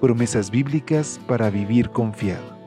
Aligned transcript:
Promesas 0.00 0.50
bíblicas 0.50 1.20
para 1.26 1.50
vivir 1.50 1.90
confiado. 1.90 2.58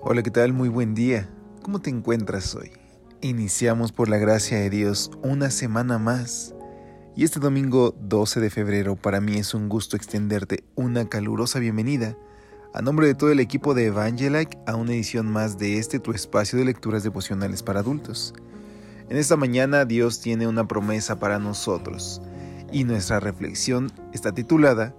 Hola, 0.00 0.22
¿qué 0.22 0.30
tal? 0.30 0.54
Muy 0.54 0.70
buen 0.70 0.94
día. 0.94 1.28
¿Cómo 1.60 1.82
te 1.82 1.90
encuentras 1.90 2.54
hoy? 2.54 2.70
Iniciamos 3.20 3.92
por 3.92 4.08
la 4.08 4.16
gracia 4.16 4.58
de 4.58 4.70
Dios 4.70 5.10
una 5.22 5.50
semana 5.50 5.98
más. 5.98 6.54
Y 7.14 7.24
este 7.24 7.40
domingo 7.40 7.94
12 8.00 8.40
de 8.40 8.48
febrero 8.48 8.96
para 8.96 9.20
mí 9.20 9.36
es 9.36 9.52
un 9.52 9.68
gusto 9.68 9.96
extenderte 9.96 10.64
una 10.76 11.10
calurosa 11.10 11.58
bienvenida 11.58 12.16
a 12.74 12.80
nombre 12.80 13.06
de 13.06 13.14
todo 13.14 13.30
el 13.30 13.40
equipo 13.40 13.74
de 13.74 13.86
Evangelike 13.86 14.58
a 14.66 14.76
una 14.76 14.92
edición 14.92 15.30
más 15.30 15.58
de 15.58 15.78
este 15.78 15.98
tu 15.98 16.12
espacio 16.12 16.58
de 16.58 16.64
lecturas 16.64 17.02
devocionales 17.02 17.62
para 17.62 17.80
adultos. 17.80 18.32
En 19.10 19.18
esta 19.18 19.36
mañana 19.36 19.84
Dios 19.84 20.20
tiene 20.20 20.46
una 20.46 20.66
promesa 20.66 21.18
para 21.18 21.38
nosotros 21.38 22.22
y 22.72 22.84
nuestra 22.84 23.20
reflexión 23.20 23.92
está 24.14 24.32
titulada 24.32 24.94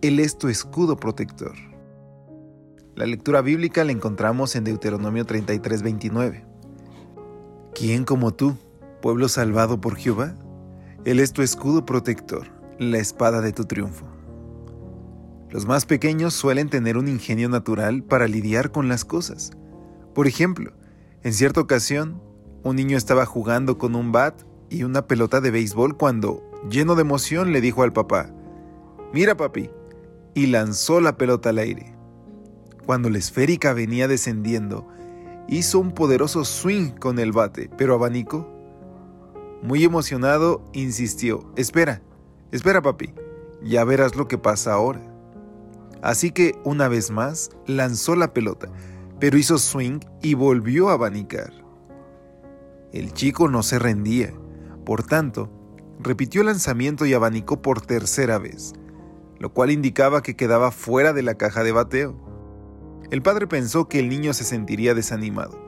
Él 0.00 0.20
es 0.20 0.38
tu 0.38 0.48
escudo 0.48 0.96
protector. 0.96 1.54
La 2.94 3.04
lectura 3.04 3.42
bíblica 3.42 3.84
la 3.84 3.92
encontramos 3.92 4.54
en 4.54 4.64
Deuteronomio 4.64 5.24
33:29. 5.24 6.44
¿Quién 7.74 8.04
como 8.04 8.32
tú, 8.32 8.56
pueblo 9.02 9.28
salvado 9.28 9.80
por 9.80 9.96
Jehová? 9.96 10.34
Él 11.04 11.18
es 11.18 11.32
tu 11.32 11.42
escudo 11.42 11.84
protector, 11.84 12.46
la 12.78 12.98
espada 12.98 13.40
de 13.40 13.52
tu 13.52 13.64
triunfo. 13.64 14.17
Los 15.50 15.66
más 15.66 15.86
pequeños 15.86 16.34
suelen 16.34 16.68
tener 16.68 16.98
un 16.98 17.08
ingenio 17.08 17.48
natural 17.48 18.02
para 18.02 18.28
lidiar 18.28 18.70
con 18.70 18.88
las 18.88 19.04
cosas. 19.06 19.52
Por 20.14 20.26
ejemplo, 20.26 20.72
en 21.22 21.32
cierta 21.32 21.60
ocasión, 21.60 22.20
un 22.62 22.76
niño 22.76 22.98
estaba 22.98 23.24
jugando 23.24 23.78
con 23.78 23.94
un 23.94 24.12
bat 24.12 24.42
y 24.68 24.82
una 24.82 25.06
pelota 25.06 25.40
de 25.40 25.50
béisbol 25.50 25.96
cuando, 25.96 26.42
lleno 26.68 26.96
de 26.96 27.00
emoción, 27.00 27.52
le 27.52 27.62
dijo 27.62 27.82
al 27.82 27.94
papá, 27.94 28.30
Mira 29.14 29.38
papi, 29.38 29.70
y 30.34 30.48
lanzó 30.48 31.00
la 31.00 31.16
pelota 31.16 31.48
al 31.48 31.58
aire. 31.58 31.94
Cuando 32.84 33.08
la 33.08 33.16
esférica 33.16 33.72
venía 33.72 34.06
descendiendo, 34.06 34.86
hizo 35.48 35.78
un 35.78 35.92
poderoso 35.92 36.44
swing 36.44 36.90
con 36.90 37.18
el 37.18 37.32
bate, 37.32 37.70
pero 37.78 37.94
abanicó. 37.94 38.46
Muy 39.62 39.82
emocionado, 39.82 40.62
insistió, 40.74 41.50
Espera, 41.56 42.02
espera 42.52 42.82
papi, 42.82 43.14
ya 43.62 43.82
verás 43.84 44.14
lo 44.14 44.28
que 44.28 44.36
pasa 44.36 44.74
ahora. 44.74 45.17
Así 46.02 46.30
que 46.30 46.54
una 46.64 46.88
vez 46.88 47.10
más 47.10 47.50
lanzó 47.66 48.14
la 48.14 48.32
pelota, 48.32 48.68
pero 49.18 49.36
hizo 49.36 49.58
swing 49.58 50.00
y 50.22 50.34
volvió 50.34 50.90
a 50.90 50.94
abanicar. 50.94 51.52
El 52.92 53.12
chico 53.12 53.48
no 53.48 53.62
se 53.62 53.78
rendía, 53.78 54.32
por 54.86 55.02
tanto, 55.02 55.50
repitió 56.00 56.40
el 56.40 56.46
lanzamiento 56.46 57.04
y 57.04 57.14
abanicó 57.14 57.60
por 57.60 57.80
tercera 57.80 58.38
vez, 58.38 58.72
lo 59.38 59.52
cual 59.52 59.70
indicaba 59.70 60.22
que 60.22 60.36
quedaba 60.36 60.70
fuera 60.70 61.12
de 61.12 61.22
la 61.22 61.34
caja 61.34 61.62
de 61.62 61.72
bateo. 61.72 62.16
El 63.10 63.22
padre 63.22 63.46
pensó 63.46 63.88
que 63.88 63.98
el 63.98 64.08
niño 64.08 64.32
se 64.32 64.44
sentiría 64.44 64.94
desanimado, 64.94 65.58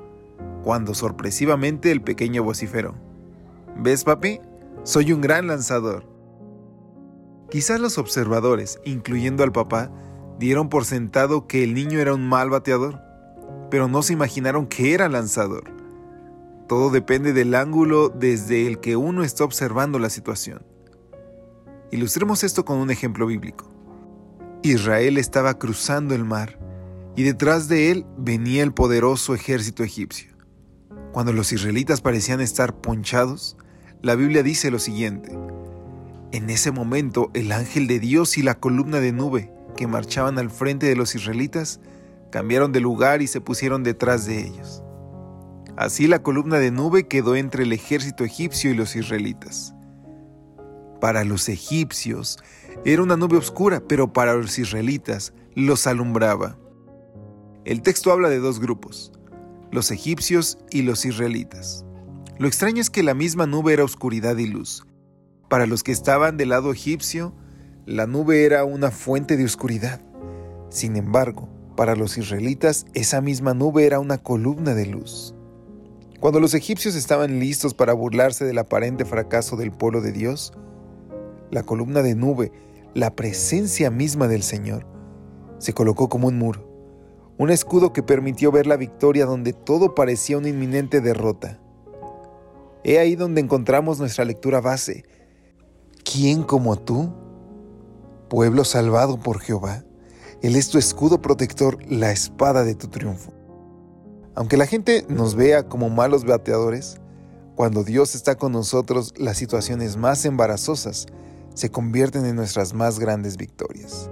cuando 0.62 0.94
sorpresivamente 0.94 1.90
el 1.90 2.02
pequeño 2.02 2.42
vociferó. 2.42 2.94
¿Ves, 3.76 4.04
papi? 4.04 4.40
Soy 4.84 5.12
un 5.12 5.20
gran 5.20 5.46
lanzador. 5.46 6.04
Quizás 7.50 7.80
los 7.80 7.98
observadores, 7.98 8.78
incluyendo 8.84 9.42
al 9.42 9.52
papá, 9.52 9.90
dieron 10.40 10.70
por 10.70 10.86
sentado 10.86 11.46
que 11.46 11.62
el 11.62 11.74
niño 11.74 12.00
era 12.00 12.14
un 12.14 12.26
mal 12.26 12.48
bateador, 12.48 12.98
pero 13.70 13.88
no 13.88 14.02
se 14.02 14.14
imaginaron 14.14 14.66
que 14.66 14.94
era 14.94 15.10
lanzador. 15.10 15.64
Todo 16.66 16.88
depende 16.88 17.34
del 17.34 17.54
ángulo 17.54 18.08
desde 18.08 18.66
el 18.66 18.80
que 18.80 18.96
uno 18.96 19.22
está 19.22 19.44
observando 19.44 19.98
la 19.98 20.08
situación. 20.08 20.62
Ilustremos 21.92 22.42
esto 22.42 22.64
con 22.64 22.78
un 22.78 22.90
ejemplo 22.90 23.26
bíblico. 23.26 23.70
Israel 24.62 25.18
estaba 25.18 25.58
cruzando 25.58 26.14
el 26.14 26.24
mar 26.24 26.58
y 27.16 27.22
detrás 27.22 27.68
de 27.68 27.90
él 27.90 28.06
venía 28.16 28.62
el 28.62 28.72
poderoso 28.72 29.34
ejército 29.34 29.82
egipcio. 29.82 30.32
Cuando 31.12 31.34
los 31.34 31.52
israelitas 31.52 32.00
parecían 32.00 32.40
estar 32.40 32.80
ponchados, 32.80 33.58
la 34.00 34.14
Biblia 34.14 34.42
dice 34.42 34.70
lo 34.70 34.78
siguiente. 34.78 35.36
En 36.32 36.48
ese 36.48 36.70
momento 36.70 37.30
el 37.34 37.52
ángel 37.52 37.86
de 37.86 37.98
Dios 37.98 38.38
y 38.38 38.42
la 38.42 38.54
columna 38.54 39.00
de 39.00 39.12
nube 39.12 39.52
que 39.80 39.86
marchaban 39.86 40.38
al 40.38 40.50
frente 40.50 40.84
de 40.84 40.94
los 40.94 41.14
israelitas 41.14 41.80
cambiaron 42.30 42.70
de 42.70 42.80
lugar 42.80 43.22
y 43.22 43.26
se 43.26 43.40
pusieron 43.40 43.82
detrás 43.82 44.26
de 44.26 44.46
ellos. 44.46 44.82
Así 45.74 46.06
la 46.06 46.22
columna 46.22 46.58
de 46.58 46.70
nube 46.70 47.08
quedó 47.08 47.34
entre 47.34 47.62
el 47.62 47.72
ejército 47.72 48.22
egipcio 48.22 48.70
y 48.70 48.74
los 48.74 48.94
israelitas. 48.94 49.74
Para 51.00 51.24
los 51.24 51.48
egipcios 51.48 52.38
era 52.84 53.02
una 53.02 53.16
nube 53.16 53.38
oscura, 53.38 53.80
pero 53.80 54.12
para 54.12 54.34
los 54.34 54.58
israelitas 54.58 55.32
los 55.54 55.86
alumbraba. 55.86 56.58
El 57.64 57.80
texto 57.80 58.12
habla 58.12 58.28
de 58.28 58.38
dos 58.38 58.60
grupos, 58.60 59.12
los 59.72 59.90
egipcios 59.90 60.58
y 60.70 60.82
los 60.82 61.06
israelitas. 61.06 61.86
Lo 62.36 62.48
extraño 62.48 62.82
es 62.82 62.90
que 62.90 63.02
la 63.02 63.14
misma 63.14 63.46
nube 63.46 63.72
era 63.72 63.84
oscuridad 63.84 64.36
y 64.36 64.46
luz. 64.46 64.84
Para 65.48 65.66
los 65.66 65.82
que 65.82 65.92
estaban 65.92 66.36
del 66.36 66.50
lado 66.50 66.70
egipcio, 66.70 67.34
la 67.86 68.06
nube 68.06 68.44
era 68.44 68.64
una 68.64 68.90
fuente 68.90 69.36
de 69.36 69.44
oscuridad. 69.44 70.00
Sin 70.68 70.96
embargo, 70.96 71.48
para 71.76 71.96
los 71.96 72.18
israelitas, 72.18 72.86
esa 72.94 73.20
misma 73.20 73.54
nube 73.54 73.86
era 73.86 74.00
una 74.00 74.18
columna 74.18 74.74
de 74.74 74.86
luz. 74.86 75.34
Cuando 76.20 76.38
los 76.38 76.52
egipcios 76.52 76.94
estaban 76.94 77.40
listos 77.40 77.72
para 77.72 77.94
burlarse 77.94 78.44
del 78.44 78.58
aparente 78.58 79.06
fracaso 79.06 79.56
del 79.56 79.72
pueblo 79.72 80.02
de 80.02 80.12
Dios, 80.12 80.52
la 81.50 81.62
columna 81.62 82.02
de 82.02 82.14
nube, 82.14 82.52
la 82.92 83.16
presencia 83.16 83.90
misma 83.90 84.28
del 84.28 84.42
Señor, 84.42 84.86
se 85.58 85.72
colocó 85.72 86.08
como 86.08 86.28
un 86.28 86.38
muro, 86.38 86.68
un 87.38 87.50
escudo 87.50 87.94
que 87.94 88.02
permitió 88.02 88.52
ver 88.52 88.66
la 88.66 88.76
victoria 88.76 89.24
donde 89.24 89.54
todo 89.54 89.94
parecía 89.94 90.36
una 90.36 90.50
inminente 90.50 91.00
derrota. 91.00 91.58
He 92.84 92.98
ahí 92.98 93.16
donde 93.16 93.40
encontramos 93.40 93.98
nuestra 93.98 94.26
lectura 94.26 94.60
base. 94.60 95.04
¿Quién 96.04 96.42
como 96.42 96.78
tú? 96.78 97.14
Pueblo 98.30 98.64
salvado 98.64 99.18
por 99.18 99.40
Jehová. 99.40 99.84
Él 100.40 100.56
es 100.56 100.70
tu 100.70 100.78
escudo 100.78 101.20
protector, 101.20 101.78
la 101.90 102.12
espada 102.12 102.64
de 102.64 102.76
tu 102.76 102.86
triunfo. 102.86 103.32
Aunque 104.36 104.56
la 104.56 104.66
gente 104.66 105.04
nos 105.08 105.34
vea 105.34 105.64
como 105.64 105.90
malos 105.90 106.24
bateadores, 106.24 106.98
cuando 107.56 107.82
Dios 107.82 108.14
está 108.14 108.36
con 108.36 108.52
nosotros, 108.52 109.12
las 109.18 109.36
situaciones 109.36 109.96
más 109.96 110.24
embarazosas 110.24 111.06
se 111.54 111.70
convierten 111.70 112.24
en 112.24 112.36
nuestras 112.36 112.72
más 112.72 113.00
grandes 113.00 113.36
victorias. 113.36 114.08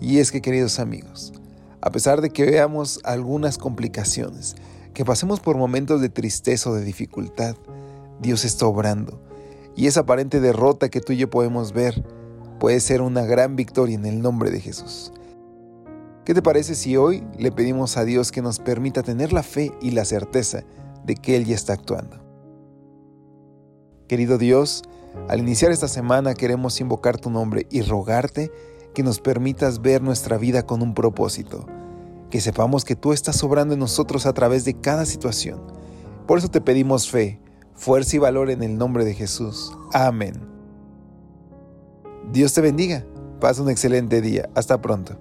Y 0.00 0.18
es 0.18 0.30
que, 0.30 0.42
queridos 0.42 0.78
amigos, 0.78 1.32
a 1.80 1.90
pesar 1.90 2.20
de 2.20 2.30
que 2.30 2.44
veamos 2.44 3.00
algunas 3.04 3.56
complicaciones, 3.56 4.54
que 4.92 5.06
pasemos 5.06 5.40
por 5.40 5.56
momentos 5.56 6.02
de 6.02 6.10
tristeza 6.10 6.68
o 6.68 6.74
de 6.74 6.84
dificultad, 6.84 7.56
Dios 8.20 8.44
está 8.44 8.66
obrando. 8.66 9.18
Y 9.74 9.86
esa 9.86 10.00
aparente 10.00 10.40
derrota 10.40 10.90
que 10.90 11.00
tú 11.00 11.14
y 11.14 11.16
yo 11.16 11.30
podemos 11.30 11.72
ver, 11.72 12.04
puede 12.60 12.78
ser 12.78 13.00
una 13.02 13.24
gran 13.24 13.56
victoria 13.56 13.96
en 13.96 14.06
el 14.06 14.22
nombre 14.22 14.50
de 14.50 14.60
Jesús. 14.60 15.12
¿Qué 16.24 16.34
te 16.34 16.42
parece 16.42 16.76
si 16.76 16.96
hoy 16.96 17.24
le 17.36 17.50
pedimos 17.50 17.96
a 17.96 18.04
Dios 18.04 18.30
que 18.30 18.42
nos 18.42 18.60
permita 18.60 19.02
tener 19.02 19.32
la 19.32 19.42
fe 19.42 19.72
y 19.80 19.90
la 19.92 20.04
certeza 20.04 20.62
de 21.04 21.16
que 21.16 21.34
Él 21.34 21.46
ya 21.46 21.56
está 21.56 21.72
actuando? 21.72 22.22
Querido 24.06 24.38
Dios, 24.38 24.82
al 25.28 25.40
iniciar 25.40 25.72
esta 25.72 25.88
semana 25.88 26.34
queremos 26.34 26.80
invocar 26.80 27.16
tu 27.16 27.30
nombre 27.30 27.66
y 27.70 27.80
rogarte 27.80 28.52
que 28.94 29.02
nos 29.02 29.20
permitas 29.20 29.80
ver 29.80 30.02
nuestra 30.02 30.36
vida 30.36 30.66
con 30.66 30.82
un 30.82 30.94
propósito, 30.94 31.66
que 32.28 32.40
sepamos 32.40 32.84
que 32.84 32.94
tú 32.94 33.12
estás 33.12 33.42
obrando 33.42 33.74
en 33.74 33.80
nosotros 33.80 34.26
a 34.26 34.34
través 34.34 34.66
de 34.66 34.74
cada 34.74 35.06
situación. 35.06 35.62
Por 36.26 36.38
eso 36.38 36.48
te 36.48 36.60
pedimos 36.60 37.10
fe, 37.10 37.40
fuerza 37.74 38.16
y 38.16 38.18
valor 38.18 38.50
en 38.50 38.62
el 38.62 38.76
nombre 38.76 39.06
de 39.06 39.14
Jesús. 39.14 39.72
Amén. 39.92 40.49
Dios 42.32 42.52
te 42.54 42.60
bendiga. 42.60 43.04
Pasa 43.40 43.62
un 43.62 43.70
excelente 43.70 44.20
día. 44.20 44.48
Hasta 44.54 44.80
pronto. 44.80 45.18